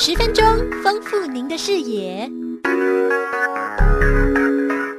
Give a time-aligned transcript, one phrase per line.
[0.00, 0.46] 十分钟，
[0.80, 2.30] 丰富您的视野。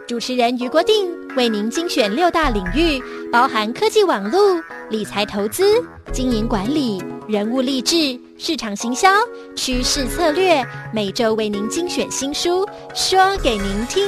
[0.06, 3.02] 主持人于国定为您精选六大领域，
[3.32, 5.82] 包含科技网络、理财投资、
[6.12, 9.08] 经营管理、人物励志、市场行销、
[9.56, 10.62] 趋势策略，
[10.94, 14.06] 每周为您精选新书，说给您听。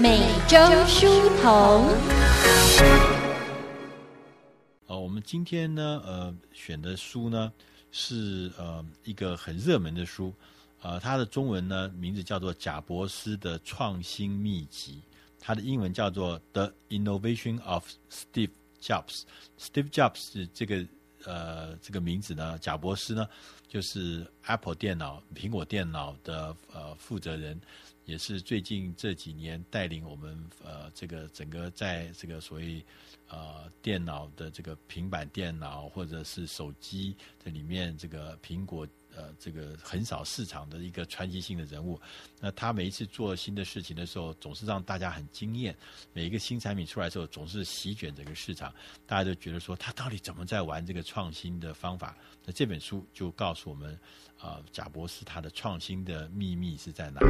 [0.00, 0.58] 每周
[0.88, 1.06] 书
[1.40, 1.84] 童。
[4.84, 7.52] 好，我们今天呢，呃，选的书呢
[7.90, 10.32] 是呃一个很热门的书。
[10.82, 15.02] 呃，它的中文呢名字叫做《贾博斯的创新秘籍》，
[15.40, 19.22] 它的英文叫做《The Innovation of Steve Jobs》。
[19.58, 20.86] Steve Jobs 这个
[21.24, 23.26] 呃这个名字呢，贾博斯呢
[23.76, 27.60] 就是 Apple 电脑、苹果电脑的呃负责人，
[28.06, 32.82] 也是最近这几年带领我们呃这个整个在这个所谓
[33.28, 38.88] 呃电脑的这个平板电脑或者是手机这里面这个苹果。
[39.16, 41.98] 呃，这个横扫市场的一个传奇性的人物，
[42.38, 45.74] 那他每一次做新的事情的时候，总是让大家很惊艳。
[46.12, 48.70] 每一个新产品出来的时候，总是席卷整个市场，
[49.06, 52.14] 大家都觉得说他到底怎么在玩这个创新的方法？
[52.44, 53.94] 那这本书就告诉我们，
[54.38, 57.26] 啊、呃，贾博士他的创新的秘密是在哪里？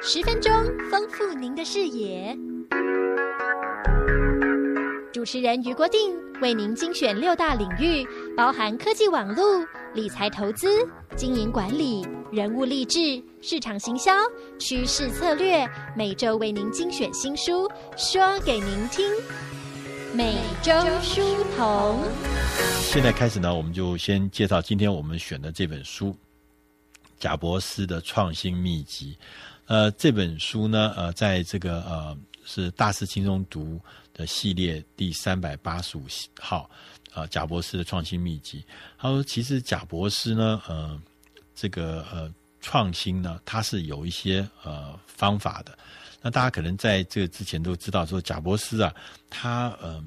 [0.00, 0.52] 十分钟，
[0.90, 2.53] 丰富您的视野。
[5.24, 8.06] 主持人于国定为您精选六大领域。
[8.36, 14.12] 包含科技网络、理财投资、经营管理、人物励志、市场行销、
[14.60, 15.66] 趋势策略，
[15.96, 17.66] 每周为您精选新书，
[17.96, 19.02] 说给您听。
[20.12, 21.22] 每周书
[21.56, 21.98] 童。
[22.82, 26.08] 现在开始呢，我们就先介绍今天我们选的这本书
[27.18, 29.16] 《贾博斯的创新秘籍》。
[29.68, 33.80] 呃，这本书呢，呃，在这个呃是大师轻松读
[34.14, 36.06] 的系列第三百八十五
[36.40, 36.70] 号。
[37.12, 38.64] 啊，贾伯斯的创新秘籍。
[38.98, 41.00] 他说，其实贾伯斯呢，呃，
[41.54, 42.28] 这个呃
[42.60, 45.78] 创新呢，他是有一些呃方法的。
[46.20, 48.92] 那大家可能在这之前都知道，说贾伯斯啊，
[49.30, 50.04] 他呃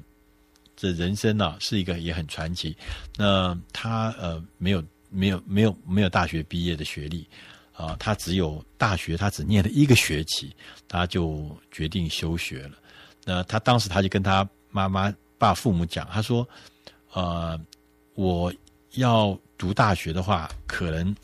[0.76, 2.76] 这人生呢、是一个也很传奇。
[3.16, 7.26] 那他呃没有没有没有没有大学毕业的学历
[7.72, 10.54] 啊，他只有大学，他只念了一个学期，
[10.86, 12.72] 他就决定休学了。
[13.28, 16.48] 那他当时他就跟他妈妈、爸、父母讲，他说。
[17.14, 17.58] 呃，
[18.16, 18.52] 我
[18.96, 21.16] 要读大学的话，可能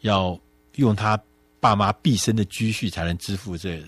[0.00, 0.38] 要
[0.74, 1.16] 用他
[1.60, 3.80] 爸妈毕生的积蓄才能支付这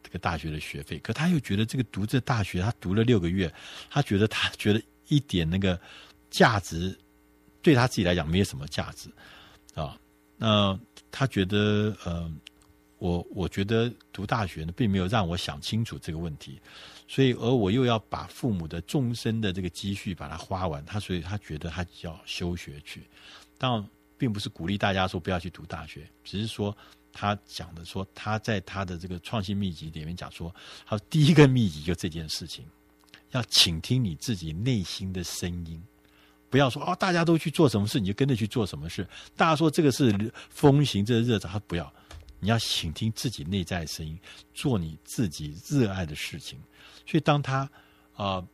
[0.00, 0.96] 这个大学的学费。
[1.00, 3.52] 可他又觉得这个读这大学，他读了六个月，
[3.90, 5.78] 他觉得他觉得一点那个
[6.30, 6.96] 价值
[7.60, 9.10] 对他自己来讲没有什么价值
[9.74, 9.98] 啊。
[10.36, 10.78] 那
[11.10, 12.30] 他觉得，呃，
[13.04, 16.58] 我我觉得读大学呢，并没有让我想清楚这个问题。
[17.06, 23.02] 所以，而我又要把父母的终身的这个积蓄把它花完，他所以他觉得他要休学去。
[23.58, 26.74] 当然，并不是鼓励大家说不要去读大学，只是说
[27.12, 30.54] 他讲的说他在他的这个创新秘籍里面讲说，
[30.86, 32.64] 他第一个秘籍就这件事情，
[33.32, 35.78] 要倾听你自己内心的声音，
[36.48, 39.06] 不要说哦大家都去做什么事你就跟着去做什么事，
[39.36, 41.92] 大家说这个是风行这个热潮，他不要，
[42.44, 44.20] 你要倾听自己内在的声音，
[44.52, 46.60] 做你自己热爱的事情。
[47.06, 47.60] 所以，当他
[48.12, 48.48] 啊、呃、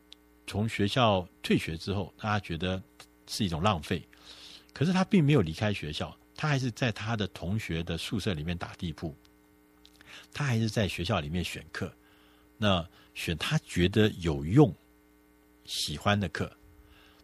[0.47, 2.81] 从学校退学之后，他觉得
[3.27, 4.01] 是一种浪费。
[4.71, 9.13] 可是他并没有离开学校，他还是在他的同学的宿舍里面打地铺。
[10.31, 11.93] 他还是在学校里面选课，
[12.57, 14.73] 那选他觉得有用、
[15.65, 16.49] 喜欢的课。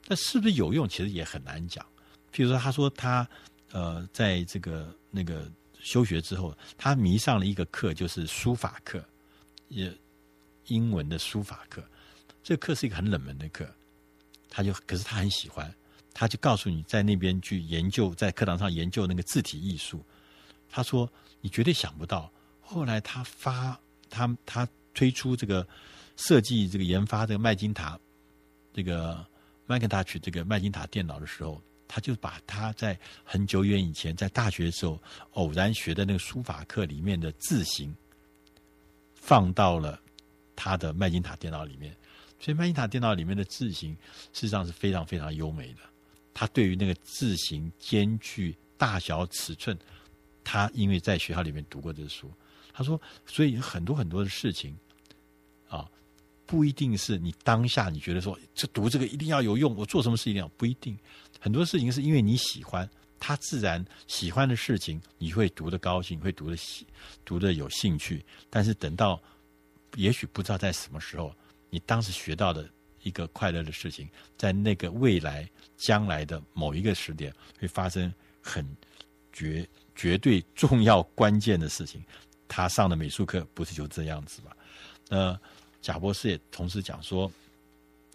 [0.05, 1.85] 那是不是有用，其实也很难讲。
[2.33, 3.25] 譬如说，他说他
[3.71, 5.49] 呃，在这个那个
[5.81, 9.03] 休学之后，他迷上了一个课，就是书法课，
[9.69, 9.91] 也。
[10.69, 11.81] 英文的书法课，
[12.43, 13.65] 这个课是一个很冷门的课，
[14.49, 15.73] 他就可是他很喜欢，
[16.13, 20.03] 他就告诉你在那边去研究，在课堂上研究那个字体艺术。
[20.69, 22.29] 他说你绝对想不到，
[22.59, 23.79] 后来他发
[24.09, 25.65] 他他推出这个
[26.17, 27.97] 设计这个研发这个麦金塔
[28.73, 29.25] 这个
[29.69, 35.01] Macintosh 这个麦金塔电脑的时候，他就把他在很久远以前在大学的时候
[35.31, 37.95] 偶然学的那个书法课里面的字形
[39.15, 39.99] 放到了。
[40.59, 41.95] 他的麦金塔电脑里面，
[42.39, 43.93] 所以麦金塔电脑里面的字形
[44.33, 45.81] 事实上是非常非常优美的。
[46.33, 49.77] 他对于那个字形间距、大小、尺寸，
[50.43, 52.33] 他因为在学校里面读过这书，
[52.73, 54.75] 他说，所以很多很多的事情
[55.69, 55.87] 啊，
[56.47, 60.97] 不一定是你当下你觉得说这读这个一定要有用，我做什么事一定要不一定。
[61.39, 62.89] 很多事情是因为你喜欢，
[63.19, 66.87] 他自然喜欢的事情，你会读得高兴，会读得喜，
[67.25, 68.25] 读得有兴趣。
[68.49, 69.21] 但是等到
[69.95, 71.35] 也许不知道在什么时候，
[71.69, 72.67] 你当时学到的
[73.03, 78.11] 一个快乐的事情，在那个未来将来的某一个时点会发生
[78.41, 78.65] 很
[79.33, 82.01] 绝绝对重要关键的事情。
[82.47, 84.51] 他上的美术课不是就这样子吗？
[85.09, 85.39] 那
[85.81, 87.31] 贾博士也同时讲说，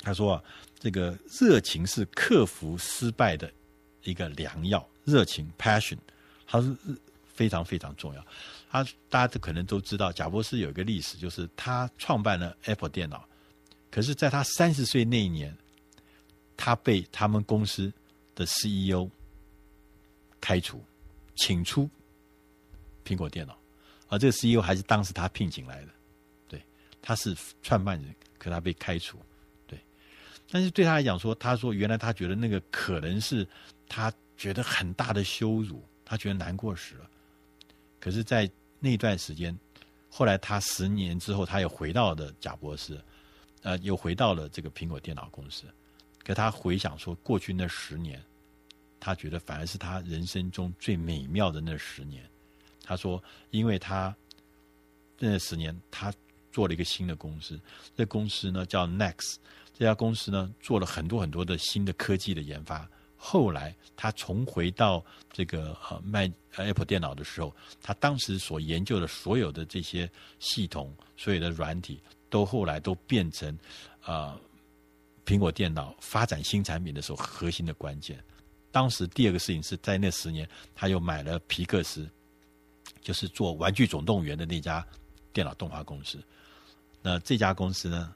[0.00, 0.44] 他说啊，
[0.78, 3.50] 这个热情是克服失败的
[4.02, 5.98] 一个良药，热情 （passion），
[6.46, 6.74] 它是
[7.32, 8.26] 非常非常重要。
[8.70, 13.26] 他大家可能都知道，贾博士有一个历史，就是他创办了 Apple 电脑，
[13.90, 15.54] 可是在他三十岁那一年，
[16.56, 17.92] 他被他们公司
[18.34, 19.08] 的 CEO
[20.40, 20.82] 开除，
[21.36, 21.88] 请出
[23.04, 23.58] 苹果电脑，
[24.08, 25.88] 而这个 CEO 还是当时他聘请来的，
[27.02, 29.18] 他是创办人，可他被开除，
[29.66, 29.78] 对，
[30.50, 33.46] 但是对他来讲说，他说原来他觉得那个可能是
[33.88, 37.10] 他觉得很大的羞辱，他觉得难过死了，
[38.00, 38.50] 可是，在
[38.80, 39.56] 那段时间，
[40.08, 43.00] 后来他十年之后，他又回到了贾博士，
[43.62, 45.64] 呃，又回到了这个苹果电脑公司。
[46.24, 48.22] 可他回想说，过去那十年，
[49.00, 52.28] 他觉得反而是他人生中最美妙的那十年。
[52.84, 54.14] 他说，因为他
[55.18, 56.12] 那十年，他
[56.52, 57.58] 做了一个新的公司，
[57.96, 59.36] 这公司呢叫 Next，
[59.72, 62.88] 这家公司呢做了很多很多的新的科技的研发。
[63.16, 70.10] 后来他重回到这个呃卖 Apple 电脑的时候，他当时所研究的所有的这些
[70.40, 73.48] 系统、所有的软体，都后来都变成
[74.00, 74.40] 啊、呃、
[75.24, 78.22] 苹果电脑发展新产品的时候核心的关键。
[78.72, 82.08] 当时第二个事情是在那十年，他又买了皮克斯，
[83.00, 84.84] 就是做《玩具总动员》的那家
[85.32, 86.18] 电脑动画公司。
[87.02, 88.14] 那这家公司呢，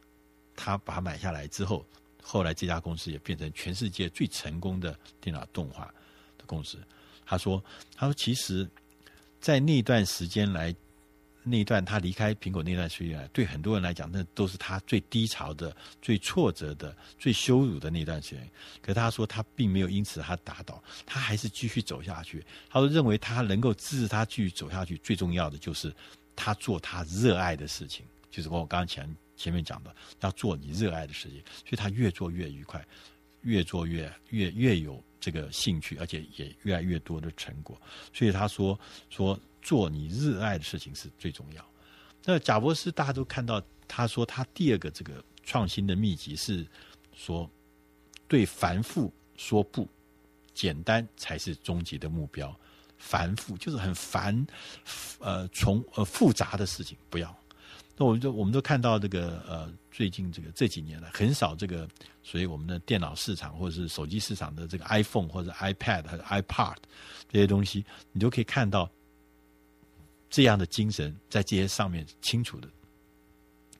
[0.54, 1.84] 他把它买下来之后。
[2.28, 5.84] 后来这家公司也变成全世界最成功的电脑动画
[6.36, 6.76] 的公司。
[7.24, 7.62] 他说
[7.94, 8.68] ：“他说其实，
[9.40, 10.74] 在那段时间来，
[11.44, 15.72] 那段他离开苹果那段时间，对很多人来讲，那都是他最低潮的、
[16.02, 18.50] 最挫折的、最羞辱的那段时间。
[18.82, 22.44] 可他说他并没有因此他打倒，他还是继续走下去。
[22.68, 25.94] 他说认为他能够支持他继续走下去，最重要的就是
[26.34, 28.04] 他做他热爱的事情，
[28.36, 32.82] 就是我刚刚前。”前面讲的要做你热爱的事情，所以他越做越愉快，
[33.42, 37.78] 越做越越越有这个兴趣，而且也越来越多的成果。
[38.14, 38.80] 所以他说
[39.10, 41.62] 说做你热爱的事情是最重要。
[42.24, 46.66] 那贾伯斯大家都看到，他说他第二个这个创新的秘籍是
[47.12, 47.46] 说
[48.26, 49.86] 对繁复说不，
[50.54, 52.58] 简单才是终极的目标。
[52.96, 54.46] 繁复就是很繁，
[55.18, 57.38] 呃，从呃复杂的事情不要。
[57.96, 61.88] 那我们就我们都看到这个呃，最近这个这几年了，很少这个，
[62.22, 66.76] 所以我们的电脑市场或者是手机市场的这个 iPhone 或者 iPad 和 iPad
[67.30, 68.90] 这些东西，你都可以看到
[70.28, 72.68] 这样的精神在这些上面清楚的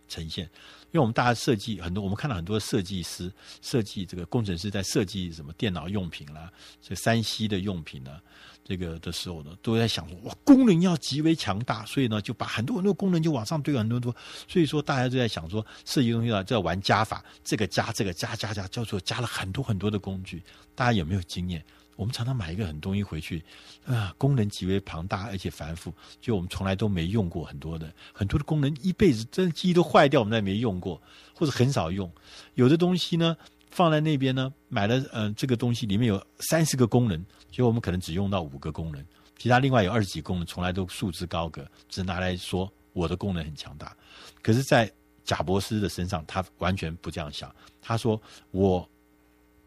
[0.09, 0.49] 呈现。
[0.97, 6.51] 因为我们大家设计很多，我们看到很多设计师设计这个工程师在设计什么电脑用品啦，
[6.81, 8.19] 这个 3C 的用品呢。
[8.65, 14.13] 这个的时候呢，都在想说哇，功能要极为强大，所以呢，就把很多很多功能就往上堆很多多。
[14.49, 20.43] 所以说，大家都在想说，设计东西啊，就要玩加法，这个加这个加加加，叫做加了很多很多的工具。
[20.75, 21.63] 大家有没有经验？
[21.97, 23.43] 我们常常买一个很东西回去，
[23.85, 31.03] 啊，功能极为庞大而且繁复，就我们从来都没用过很多的很多的功能，一辈子真的机都坏掉，我们再没用过，
[31.35, 32.09] 或者很少用。
[32.55, 33.37] 有的东西呢。
[33.69, 39.05] 放在那边呢，买了嗯、这个东西里面有三十个功能，结果我们可能只用到五个功能，
[39.37, 43.95] 其他另外有二十几功能，从来都束之高阁，只拿来说我的功能很强大。
[44.41, 44.91] 可是，在
[45.25, 47.55] 贾伯斯的身上，他完全不这样想。
[47.83, 48.19] 他说
[48.51, 48.89] ：“我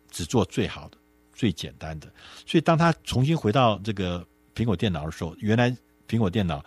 [0.10, 0.98] 只做最好的、
[1.40, 2.12] 最简单的。”
[2.46, 5.76] 所以，当他重新回到这个苹果电脑的时候，原来
[6.08, 6.62] 苹果电脑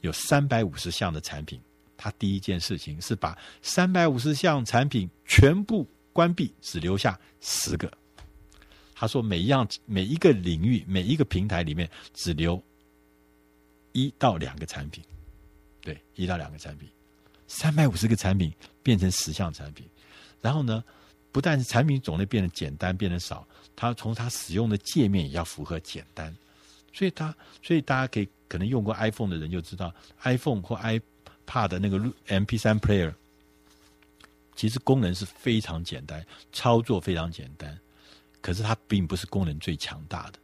[0.00, 1.60] 有三百五十项的产品，
[1.96, 5.86] 他第一件事情是把三百五十项产品全部。
[6.16, 7.92] 关闭，只留下十个。
[8.94, 12.58] 他说：“每一样、每一个领域、每一个平台里面，只留
[13.92, 15.04] 一到两个产品。
[15.82, 16.88] 对，一到两个产品，
[17.46, 18.50] 三百五十个产品
[18.82, 19.86] 变成十项产品。
[20.40, 20.82] 然后呢，
[21.36, 26.34] 不但是产品种类变得简单、变得少，它从它使用的界面也要符合简单。
[26.94, 33.12] 所以它，所以大家可以可能用过 iPhone 的人就知道，iPhone 或 iPad 的那个 MP3 Player。”
[34.56, 36.24] 其实功能是非常简单，
[36.54, 37.78] 操作非常简单，
[38.40, 40.38] 可是它并不是功能最强大的，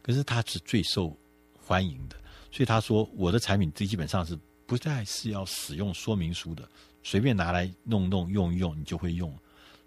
[0.00, 1.14] 可是它是最受
[1.62, 2.16] 欢迎的。
[2.50, 6.66] 所以他说，我的产品最基本上是不再是要使用说明书的，
[7.02, 9.30] 随便拿来弄弄用一用，你就会用。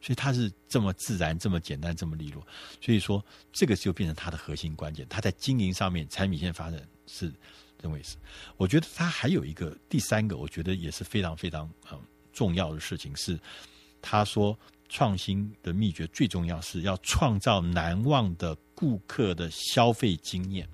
[0.03, 2.45] 所以他是这么自然、这么简单、这么利落。
[2.79, 5.07] 所以说，这个就变成他的核心关键。
[5.09, 7.33] 他在经营上面，产品线发展是
[7.81, 8.17] 认为是。
[8.57, 11.99] 我觉得他还有一个第三个，我觉得也是非常非常嗯。
[12.35, 13.39] 重要的事情是，
[14.01, 14.57] 他说
[14.89, 20.67] 创新的秘诀最重要是要创造难忘的顾客的消费经验，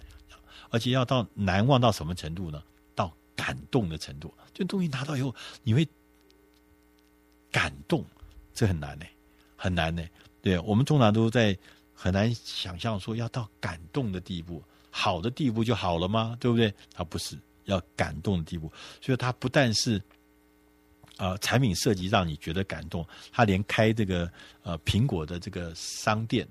[0.69, 2.63] 而且要到难忘到什么程度呢？
[2.95, 4.33] 到感动的程度。
[4.53, 5.85] 这东西拿到以后，你会
[7.51, 8.05] 感动，
[8.53, 9.05] 这很难呢，
[9.59, 10.01] 很难呢。
[10.41, 11.57] 对，我们通常都在
[11.93, 16.37] 很难想象说要到感动的地步，好的地步就好了吗？
[16.39, 16.73] 对不对？
[16.93, 18.71] 它不是，要感动的地步。
[19.01, 20.01] 所以它不但是。
[21.17, 24.31] 呃，产品设计让你觉得感动，他连开这个
[24.63, 26.47] 呃苹果的这个商店，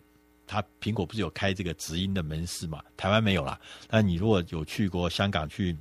[0.46, 2.84] 他苹果不是有开这个直营的门市嘛？
[2.94, 3.58] 台湾没有啦。
[3.88, 5.74] 但你如果有去过香港、去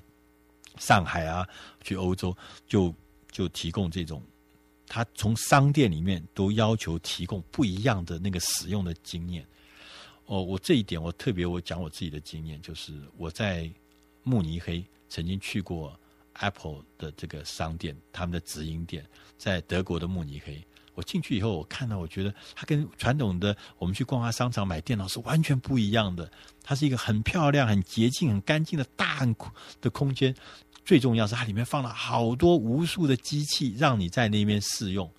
[0.77, 1.45] 上海啊、
[1.81, 2.33] 去欧洲，
[2.65, 2.95] 就
[3.29, 4.23] 就提供这种，
[4.87, 9.45] 他从商店里面都要求提供不一样的那个使用的经验。
[10.25, 13.69] 哦，我这一点我特别我讲我自己的经验，就是我在
[14.23, 15.97] 慕尼黑曾经去过。
[16.39, 19.03] Apple 的这个商店，他们的直营店
[19.39, 20.63] 在德国的慕尼黑。
[20.93, 26.31] 我进去以后，我看到，我觉得它跟传统的我们去逛下商场买电脑是完全不一样的。
[26.61, 29.25] 它是一个很漂亮、很洁净、很干净的大
[29.81, 30.35] 的空间。
[30.87, 35.11] 最重要是它里面放了好多无数的机器，让你在那边试用。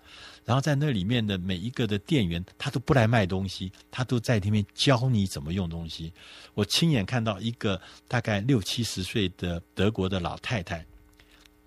[0.43, 6.11] 然后在那里面的每一个的店员，他都不来卖东西，他都在那边教你怎么用东西。
[6.55, 10.83] 我亲眼看到一个大概六七十岁的德国的老太太。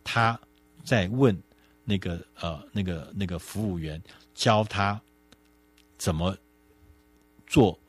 [0.04, 0.40] 她
[0.84, 1.40] 在问
[1.86, 4.02] 那个呃那个那个服务员
[4.34, 5.00] 教他
[6.00, 6.36] 怎么
[7.46, 7.80] 做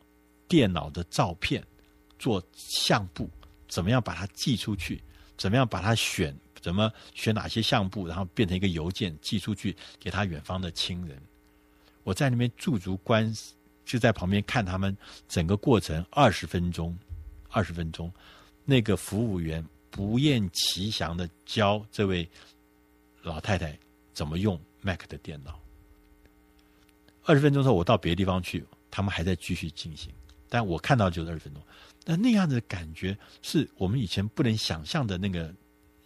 [0.47, 1.65] 电脑的照片，
[2.19, 3.31] 做相簿，
[3.67, 5.03] 怎么样把它寄出去，
[5.37, 11.21] 怎么样把它选，怎么选哪些相簿，然后变成一个邮件寄出去给他远方的亲人。
[12.03, 13.33] 我在那边驻足观，
[13.85, 14.97] 就在旁边看他们
[15.29, 16.97] 整个过程二十分钟，
[17.49, 18.13] 二十分钟，
[18.65, 19.65] 那个服务员。
[19.95, 22.27] 不厌其详的教这位
[23.21, 23.79] 老太太
[24.15, 25.61] 怎么用 Mac 的电脑。
[27.25, 30.11] 二十分钟之后，我到别的地方去，他们还在继续进行。
[30.49, 31.63] 但我看到就是二十分钟，
[32.05, 35.55] 但那样子的感觉是我们以前不能想象的那个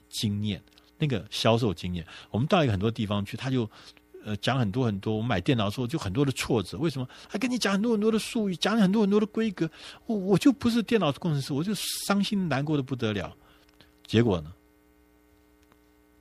[0.08, 0.62] 经验，
[0.98, 2.06] 那个销售经验。
[2.30, 3.68] 我们到一个很多地方去，他就
[4.24, 5.16] 呃讲很多很多。
[5.16, 7.08] 我买电脑的时候就很多的挫折，为什么？
[7.28, 9.70] 他跟你讲很多很多的术语，讲很多很多的规格，
[10.06, 13.34] 我我就不是电脑工程师，我就伤心难过的不得了。
[14.06, 14.52] 结果呢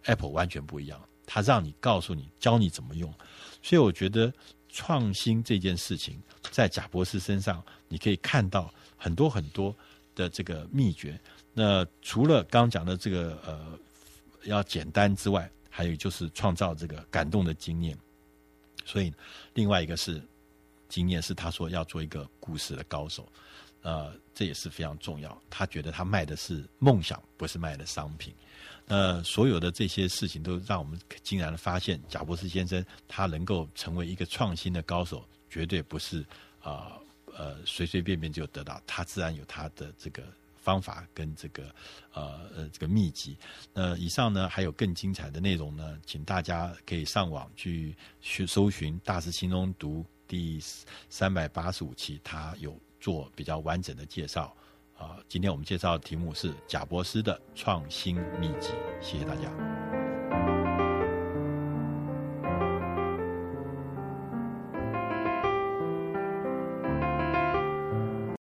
[0.03, 3.13] ？Apple 完全不一样，他让你告诉你，教你怎么用。
[3.61, 4.31] 所以我觉得
[4.69, 9.75] 创新这件事情，在贾博士身上，你可以看到很多很多
[10.15, 11.19] 的这个秘诀。
[11.53, 13.79] 那除了刚刚讲的这个呃
[14.43, 17.97] 要简单之外，还有就是创造这个感动的经验。
[18.85, 19.13] 所以
[19.53, 20.21] 另外一个是
[20.89, 23.27] 经验，是他说要做一个故事的高手。
[23.81, 25.39] 呃，这也是非常重要。
[25.49, 28.33] 他觉得他卖的是梦想，不是卖的商品。
[28.87, 36.25] 呃，所有的这些事情都让我们惊然发现，贾伯斯先生他能够成为一个创新的高手，绝对不是
[36.61, 36.97] 啊，
[37.37, 38.81] 呃随随便便就得到。
[38.87, 40.23] 他自然有他的这个
[40.55, 41.63] 方法跟这个
[42.13, 43.37] 呃呃这个秘籍。
[43.73, 50.59] 那以上呢还有更精彩的内容呢，请大家可以上网去去搜寻《大师心中读》第
[51.09, 52.75] 三百八十五期，他有。
[52.97, 54.51] 做比较完整的介绍
[54.97, 60.04] 啊，今天我们介绍的题目是贾伯斯的创新秘籍，谢谢大家。